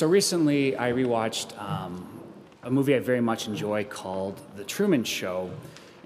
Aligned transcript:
so 0.00 0.06
recently 0.06 0.78
I 0.78 0.92
rewatched 0.92 1.60
um, 1.60 2.08
a 2.62 2.70
movie 2.70 2.94
I 2.94 3.00
very 3.00 3.20
much 3.20 3.46
enjoy 3.46 3.84
called 3.84 4.40
The 4.56 4.64
Truman 4.64 5.04
Show. 5.04 5.50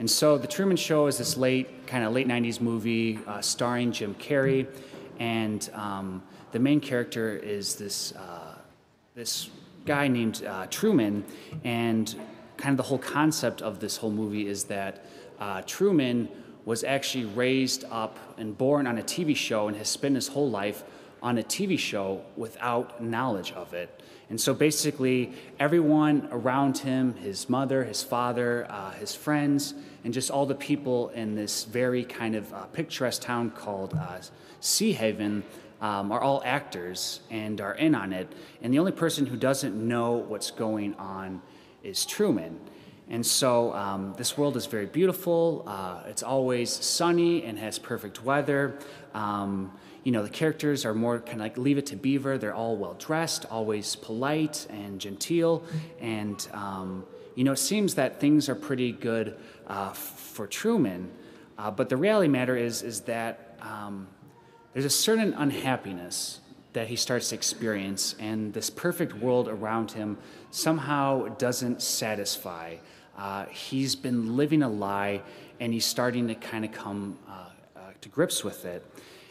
And 0.00 0.10
so 0.10 0.36
The 0.36 0.48
Truman 0.48 0.76
Show 0.76 1.06
is 1.06 1.16
this 1.16 1.36
late, 1.36 1.86
kind 1.86 2.02
of 2.02 2.12
late 2.12 2.26
90s 2.26 2.60
movie 2.60 3.20
uh, 3.28 3.40
starring 3.40 3.92
Jim 3.92 4.16
Carrey. 4.16 4.66
And 5.20 5.70
um, 5.74 6.24
the 6.50 6.58
main 6.58 6.80
character 6.80 7.36
is 7.36 7.76
this, 7.76 8.10
uh, 8.16 8.56
this 9.14 9.50
guy 9.86 10.08
named 10.08 10.44
uh, 10.44 10.66
Truman. 10.70 11.24
And 11.62 12.12
kind 12.56 12.72
of 12.72 12.76
the 12.78 12.88
whole 12.88 12.98
concept 12.98 13.62
of 13.62 13.78
this 13.78 13.96
whole 13.96 14.10
movie 14.10 14.48
is 14.48 14.64
that 14.64 15.06
uh, 15.38 15.62
Truman 15.66 16.28
was 16.64 16.82
actually 16.82 17.26
raised 17.26 17.84
up 17.92 18.18
and 18.38 18.58
born 18.58 18.88
on 18.88 18.98
a 18.98 19.02
TV 19.02 19.36
show 19.36 19.68
and 19.68 19.76
has 19.76 19.88
spent 19.88 20.16
his 20.16 20.26
whole 20.26 20.50
life 20.50 20.82
on 21.22 21.38
a 21.38 21.42
TV 21.42 21.78
show 21.78 22.22
without 22.36 23.02
knowledge 23.02 23.52
of 23.52 23.72
it. 23.74 24.02
And 24.30 24.40
so 24.40 24.54
basically, 24.54 25.32
everyone 25.60 26.28
around 26.30 26.78
him 26.78 27.14
his 27.14 27.48
mother, 27.48 27.84
his 27.84 28.02
father, 28.02 28.66
uh, 28.70 28.92
his 28.92 29.14
friends, 29.14 29.74
and 30.02 30.12
just 30.12 30.30
all 30.30 30.46
the 30.46 30.54
people 30.54 31.10
in 31.10 31.34
this 31.34 31.64
very 31.64 32.04
kind 32.04 32.34
of 32.34 32.52
uh, 32.52 32.64
picturesque 32.66 33.22
town 33.22 33.50
called 33.50 33.94
uh, 33.94 34.18
Seahaven 34.60 35.42
um, 35.80 36.10
are 36.10 36.20
all 36.20 36.42
actors 36.44 37.20
and 37.30 37.60
are 37.60 37.74
in 37.74 37.94
on 37.94 38.12
it. 38.12 38.32
And 38.62 38.72
the 38.72 38.78
only 38.78 38.92
person 38.92 39.26
who 39.26 39.36
doesn't 39.36 39.76
know 39.76 40.12
what's 40.12 40.50
going 40.50 40.94
on 40.94 41.42
is 41.82 42.06
Truman. 42.06 42.58
And 43.10 43.24
so 43.24 43.74
um, 43.74 44.14
this 44.16 44.38
world 44.38 44.56
is 44.56 44.66
very 44.66 44.86
beautiful. 44.86 45.64
Uh, 45.66 46.02
it's 46.06 46.22
always 46.22 46.70
sunny 46.70 47.44
and 47.44 47.58
has 47.58 47.78
perfect 47.78 48.24
weather. 48.24 48.78
Um, 49.12 49.72
you 50.04 50.12
know, 50.12 50.22
the 50.22 50.30
characters 50.30 50.84
are 50.84 50.94
more 50.94 51.18
kind 51.20 51.34
of 51.34 51.40
like 51.40 51.58
Leave 51.58 51.78
It 51.78 51.86
to 51.86 51.96
Beaver. 51.96 52.38
They're 52.38 52.54
all 52.54 52.76
well 52.76 52.94
dressed, 52.94 53.46
always 53.50 53.96
polite 53.96 54.66
and 54.70 55.00
genteel. 55.00 55.64
And, 56.00 56.46
um, 56.52 57.04
you 57.34 57.44
know, 57.44 57.52
it 57.52 57.58
seems 57.58 57.94
that 57.96 58.20
things 58.20 58.48
are 58.48 58.54
pretty 58.54 58.92
good 58.92 59.36
uh, 59.66 59.92
for 59.92 60.46
Truman. 60.46 61.10
Uh, 61.56 61.70
but 61.70 61.88
the 61.88 61.96
reality 61.96 62.28
matter 62.28 62.56
is, 62.56 62.82
is 62.82 63.02
that 63.02 63.56
um, 63.60 64.08
there's 64.72 64.84
a 64.84 64.90
certain 64.90 65.32
unhappiness 65.34 66.40
that 66.74 66.88
he 66.88 66.96
starts 66.96 67.30
to 67.30 67.36
experience, 67.36 68.16
and 68.18 68.52
this 68.52 68.68
perfect 68.68 69.14
world 69.14 69.48
around 69.48 69.92
him 69.92 70.18
somehow 70.50 71.28
doesn't 71.36 71.80
satisfy. 71.80 72.76
Uh, 73.16 73.46
he's 73.46 73.94
been 73.94 74.36
living 74.36 74.62
a 74.62 74.68
lie, 74.68 75.22
and 75.60 75.72
he's 75.72 75.86
starting 75.86 76.26
to 76.28 76.34
kind 76.34 76.64
of 76.64 76.72
come 76.72 77.16
uh, 77.28 77.48
uh, 77.76 77.80
to 78.00 78.08
grips 78.08 78.42
with 78.42 78.64
it. 78.64 78.84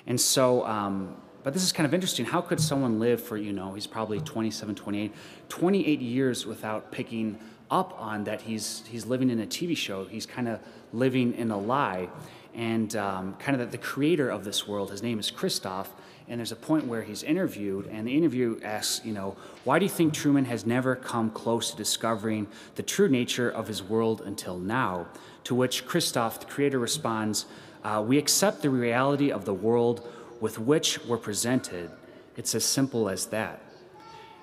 And 0.07 0.19
so, 0.19 0.65
um, 0.65 1.17
but 1.43 1.53
this 1.53 1.63
is 1.63 1.73
kind 1.73 1.85
of 1.85 1.93
interesting. 1.93 2.25
How 2.25 2.39
could 2.39 2.61
someone 2.61 2.99
live 2.99 3.21
for, 3.21 3.35
you 3.35 3.51
know, 3.51 3.73
he's 3.73 3.87
probably 3.87 4.21
27, 4.21 4.73
28, 4.75 5.13
28 5.49 6.01
years 6.01 6.45
without 6.45 6.93
picking 6.93 7.37
up 7.69 7.99
on 7.99 8.23
that 8.23 8.41
he's, 8.41 8.83
he's 8.87 9.05
living 9.05 9.29
in 9.29 9.41
a 9.41 9.45
TV 9.45 9.75
show? 9.75 10.05
He's 10.05 10.25
kind 10.25 10.47
of 10.47 10.61
living 10.93 11.33
in 11.33 11.51
a 11.51 11.57
lie. 11.57 12.07
And 12.55 12.95
um, 12.95 13.33
kind 13.35 13.55
of 13.55 13.59
that 13.59 13.71
the 13.71 13.83
creator 13.83 14.29
of 14.29 14.45
this 14.45 14.65
world, 14.65 14.91
his 14.91 15.03
name 15.03 15.19
is 15.19 15.29
Christof. 15.29 15.87
And 16.27 16.39
there's 16.39 16.51
a 16.51 16.57
point 16.57 16.87
where 16.87 17.01
he's 17.01 17.23
interviewed, 17.23 17.87
and 17.87 18.07
the 18.07 18.15
interview 18.15 18.59
asks, 18.63 19.05
you 19.05 19.13
know, 19.13 19.35
why 19.65 19.77
do 19.77 19.85
you 19.85 19.89
think 19.89 20.13
Truman 20.13 20.45
has 20.45 20.65
never 20.65 20.95
come 20.95 21.29
close 21.29 21.71
to 21.71 21.77
discovering 21.77 22.47
the 22.75 22.83
true 22.83 23.09
nature 23.09 23.49
of 23.49 23.67
his 23.67 23.83
world 23.83 24.21
until 24.25 24.57
now? 24.57 25.07
To 25.45 25.55
which 25.55 25.85
Christof, 25.85 26.39
the 26.39 26.45
creator, 26.45 26.79
responds, 26.79 27.45
uh, 27.83 28.03
we 28.05 28.17
accept 28.17 28.61
the 28.61 28.69
reality 28.69 29.31
of 29.31 29.43
the 29.43 29.53
world 29.53 30.07
with 30.39 30.59
which 30.59 31.03
we're 31.05 31.17
presented. 31.17 31.91
It's 32.37 32.55
as 32.55 32.63
simple 32.63 33.09
as 33.09 33.27
that. 33.27 33.61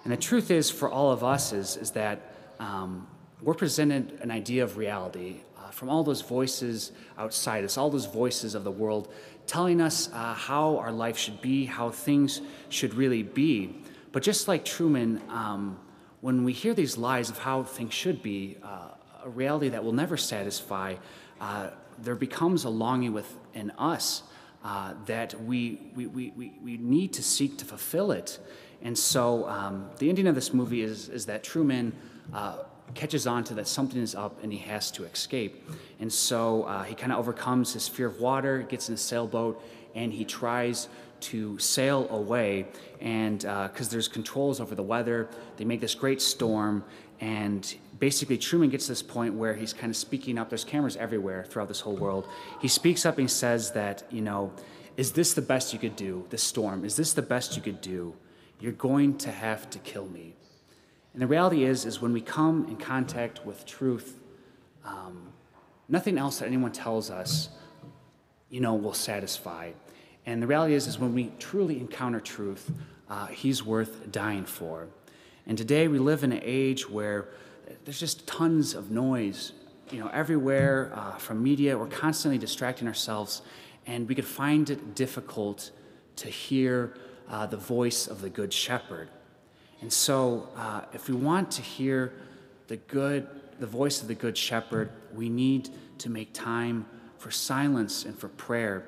And 0.05 0.13
the 0.13 0.17
truth 0.19 0.51
is, 0.51 0.71
for 0.71 0.89
all 0.89 1.13
of 1.13 1.25
us, 1.25 1.53
is, 1.53 1.77
is 1.77 1.91
that 1.93 2.35
um, 2.59 3.07
we're 3.43 3.55
presented 3.55 4.19
an 4.21 4.31
idea 4.31 4.65
of 4.65 4.77
reality 4.77 5.41
uh, 5.71 5.73
from 5.73 5.89
all 5.89 6.03
those 6.03 6.21
voices 6.21 6.93
outside 7.17 7.65
us, 7.65 7.79
all 7.79 7.91
those 7.91 8.07
voices 8.07 8.55
of 8.55 8.65
the 8.65 8.71
world 8.71 9.13
telling 9.47 9.81
us 9.81 10.11
uh, 10.13 10.35
how 10.35 10.77
our 10.79 10.93
life 10.93 11.17
should 11.17 11.41
be, 11.41 11.65
how 11.65 11.91
things 11.91 12.41
should 12.69 12.95
really 12.95 13.23
be. 13.23 13.75
But 14.13 14.23
just 14.23 14.49
like 14.49 14.65
Truman, 14.65 15.21
um, 15.29 15.79
when 16.21 16.45
we 16.45 16.53
hear 16.53 16.75
these 16.75 16.97
lies 16.97 17.31
of 17.31 17.39
how 17.39 17.63
things 17.63 17.95
should 17.95 18.23
be, 18.23 18.57
uh, 18.63 18.89
a 19.25 19.29
reality 19.29 19.69
that 19.69 19.85
will 19.85 19.93
never 19.93 20.17
satisfy, 20.17 20.97
uh, 21.41 21.71
there 21.99 22.15
becomes 22.15 22.65
a 22.65 22.69
longing 22.69 23.13
within 23.13 23.71
us 23.73 24.23
uh, 24.65 24.95
that 25.07 25.41
we, 25.43 25.81
we, 25.95 26.07
we, 26.07 26.53
we 26.63 26.77
need 26.77 27.13
to 27.15 27.23
seek 27.23 27.59
to 27.59 27.65
fulfill 27.65 28.13
it. 28.13 28.39
And 28.83 28.99
so 28.99 29.49
um, 29.49 29.91
the 29.99 30.09
ending 30.09 30.27
of 30.27 30.35
this 30.35 30.53
movie 30.53 30.83
is, 30.83 31.09
is 31.09 31.27
that 31.27 31.45
Truman 31.45 31.93
uh, 32.33 32.59
catches 32.95 33.27
on 33.27 33.45
to 33.45 33.55
that 33.55 33.69
something 33.69 34.01
is 34.01 34.15
up 34.15 34.43
and 34.43 34.53
he 34.53 34.59
has 34.59 34.91
to 34.93 35.05
escape. 35.05 35.69
And 35.99 36.13
so 36.13 36.65
uh, 36.65 36.83
he 36.83 36.95
kind 36.95 37.13
of 37.13 37.19
overcomes 37.19 37.73
his 37.73 37.89
fear 37.89 38.07
of 38.07 38.21
water, 38.21 38.63
gets 38.63 38.89
in 38.89 38.95
a 38.95 38.99
sailboat, 38.99 39.63
and 39.95 40.13
he 40.13 40.25
tries 40.25 40.89
to 41.21 41.59
sail 41.59 42.09
away. 42.11 42.67
And 43.01 43.41
because 43.41 43.89
uh, 43.89 43.91
there's 43.91 44.09
controls 44.09 44.61
over 44.61 44.75
the 44.75 44.83
weather, 44.83 45.29
they 45.57 45.65
make 45.65 45.81
this 45.81 45.95
great 45.95 46.23
storm. 46.23 46.85
And 47.21 47.75
basically, 47.99 48.39
Truman 48.39 48.71
gets 48.71 48.87
to 48.87 48.93
this 48.93 49.03
point 49.03 49.35
where 49.35 49.55
he's 49.55 49.73
kind 49.73 49.91
of 49.91 49.97
speaking 49.97 50.39
up. 50.39 50.49
There's 50.49 50.65
cameras 50.65 50.97
everywhere 50.97 51.45
throughout 51.45 51.69
this 51.69 51.81
whole 51.81 51.97
world. 51.97 52.27
He 52.61 52.69
speaks 52.69 53.05
up 53.05 53.19
and 53.19 53.29
he 53.29 53.33
says 53.33 53.73
that, 53.73 54.05
you 54.11 54.23
know, 54.23 54.53
is 54.97 55.13
this 55.13 55.35
the 55.35 55.43
best 55.43 55.73
you 55.73 55.79
could 55.79 55.97
do, 55.97 56.27
this 56.31 56.43
storm? 56.43 56.85
Is 56.85 56.97
this 56.97 57.13
the 57.13 57.23
best 57.23 57.57
you 57.57 57.63
could 57.63 57.81
do? 57.81 58.15
You're 58.59 58.73
going 58.73 59.17
to 59.19 59.31
have 59.31 59.71
to 59.71 59.79
kill 59.79 60.07
me. 60.07 60.35
And 61.13 61.21
the 61.21 61.27
reality 61.27 61.65
is, 61.65 61.85
is 61.85 62.01
when 62.01 62.13
we 62.13 62.21
come 62.21 62.67
in 62.69 62.77
contact 62.77 63.45
with 63.45 63.67
truth, 63.67 64.19
um, 64.85 65.33
nothing 65.89 66.19
else 66.19 66.39
that 66.39 66.47
anyone 66.47 66.73
tells 66.73 67.11
us, 67.11 67.49
you 68.49 68.61
know, 68.61 68.75
will 68.75 68.95
satisfy. 68.95 69.73
And 70.27 70.43
the 70.43 70.47
reality 70.47 70.75
is, 70.75 70.87
is 70.87 70.99
when 70.99 71.15
we 71.15 71.33
truly 71.39 71.79
encounter 71.81 72.21
truth, 72.21 72.71
uh, 73.09 73.27
He's 73.27 73.65
worth 73.65 74.11
dying 74.13 74.45
for. 74.45 74.89
And 75.47 75.59
today 75.59 75.89
we 75.89 75.99
live 75.99 76.23
in 76.23 76.33
an 76.33 76.41
age 76.45 76.89
where 76.89 77.29
there's 77.85 77.99
just 77.99 78.27
tons 78.27 78.75
of 78.75 78.91
noise, 78.91 79.53
you 79.91 79.99
know, 79.99 80.09
everywhere 80.09 80.93
uh, 80.95 81.17
from 81.17 81.43
media. 81.43 81.77
We're 81.77 81.87
constantly 81.87 82.39
distracting 82.39 82.87
ourselves, 82.87 83.43
and 83.87 84.09
we 84.09 84.15
could 84.15 84.27
find 84.27 84.71
it 84.71 84.95
difficult 84.95 85.73
to 86.17 86.29
hear 86.29 86.95
uh, 87.29 87.47
the 87.47 87.57
voice 87.57 88.07
of 88.07 88.21
the 88.21 88.31
Good 88.31 88.53
Shepherd. 88.53 89.09
And 89.81 89.93
so, 89.93 90.49
uh, 90.57 90.83
if 90.93 91.09
we 91.09 91.15
want 91.15 91.51
to 91.53 91.63
hear 91.63 92.13
the 92.69 92.77
good, 92.77 93.27
the 93.59 93.67
voice 93.67 94.03
of 94.03 94.09
the 94.09 94.15
Good 94.15 94.37
Shepherd, 94.37 94.91
we 95.15 95.29
need 95.29 95.71
to 95.99 96.11
make 96.11 96.33
time 96.33 96.87
for 97.19 97.31
silence 97.31 98.05
and 98.05 98.19
for 98.19 98.29
prayer 98.29 98.85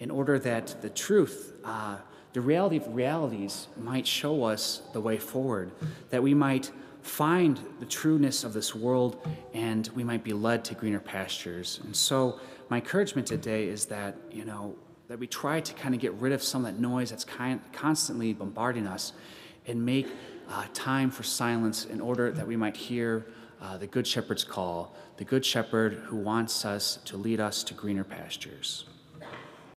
in 0.00 0.10
order 0.10 0.38
that 0.40 0.74
the 0.82 0.90
truth, 0.90 1.52
uh, 1.64 1.96
the 2.32 2.40
reality 2.40 2.76
of 2.76 2.94
realities, 2.94 3.68
might 3.76 4.06
show 4.06 4.44
us 4.44 4.82
the 4.92 5.00
way 5.00 5.16
forward, 5.16 5.70
that 6.10 6.22
we 6.22 6.34
might 6.34 6.72
find 7.02 7.60
the 7.78 7.86
trueness 7.86 8.42
of 8.42 8.52
this 8.52 8.74
world 8.74 9.24
and 9.54 9.88
we 9.94 10.02
might 10.02 10.24
be 10.24 10.32
led 10.32 10.64
to 10.64 10.74
greener 10.74 11.00
pastures. 11.00 11.80
And 11.84 11.94
so, 11.94 12.40
my 12.68 12.76
encouragement 12.76 13.28
today 13.28 13.66
is 13.66 13.86
that, 13.86 14.16
you 14.30 14.44
know, 14.44 14.74
that 15.08 15.18
we 15.18 15.26
try 15.26 15.60
to 15.60 15.74
kind 15.74 15.94
of 15.94 16.00
get 16.00 16.14
rid 16.14 16.32
of 16.32 16.42
some 16.42 16.64
of 16.64 16.74
that 16.74 16.80
noise 16.80 17.10
that's 17.10 17.24
kind, 17.24 17.60
constantly 17.72 18.32
bombarding 18.32 18.86
us 18.86 19.12
and 19.66 19.84
make 19.84 20.08
uh, 20.48 20.64
time 20.74 21.10
for 21.10 21.22
silence 21.22 21.84
in 21.84 22.00
order 22.00 22.30
that 22.30 22.46
we 22.46 22.56
might 22.56 22.76
hear 22.76 23.26
uh, 23.60 23.76
the 23.76 23.86
Good 23.86 24.06
Shepherd's 24.06 24.44
call, 24.44 24.94
the 25.16 25.24
Good 25.24 25.44
Shepherd 25.44 25.94
who 25.94 26.16
wants 26.16 26.64
us 26.64 26.98
to 27.04 27.16
lead 27.16 27.40
us 27.40 27.62
to 27.64 27.74
greener 27.74 28.04
pastures. 28.04 28.86